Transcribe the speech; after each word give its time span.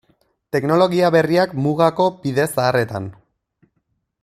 Teknologia 0.55 1.11
berriak 1.15 1.53
mugako 1.67 2.07
bide 2.25 2.47
zaharretan. 2.55 3.13